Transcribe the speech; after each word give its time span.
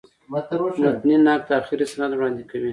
متني 0.31 1.13
نقد 1.25 1.47
آخري 1.59 1.85
سند 1.93 2.11
وړاندي 2.15 2.43
کوي. 2.51 2.69